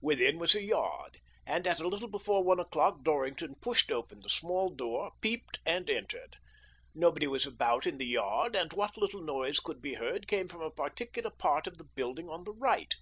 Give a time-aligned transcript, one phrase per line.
[0.00, 4.20] Within was a yard, and at a little before one o'clock Dor rington pushed open
[4.22, 6.36] the small door, peeped, and entered.
[6.94, 10.62] Nobody was about in the yard, and what little noise could be heard came from
[10.62, 12.94] a particular part of the building on the right.